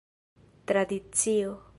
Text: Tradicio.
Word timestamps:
Tradicio. 0.65 1.51